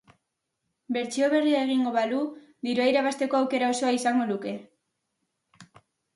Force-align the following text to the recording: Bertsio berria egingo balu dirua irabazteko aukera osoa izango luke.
Bertsio 0.95 1.27
berria 1.33 1.59
egingo 1.65 1.91
balu 1.97 2.21
dirua 2.69 2.89
irabazteko 2.93 3.41
aukera 3.41 3.69
osoa 3.75 3.93
izango 4.01 4.27
luke. 4.33 4.57